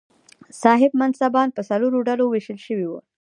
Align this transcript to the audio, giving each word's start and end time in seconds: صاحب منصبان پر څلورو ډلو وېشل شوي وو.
صاحب 0.61 0.91
منصبان 1.01 1.47
پر 1.55 1.63
څلورو 1.69 1.99
ډلو 2.07 2.25
وېشل 2.27 2.59
شوي 2.67 2.85
وو. 2.87 2.99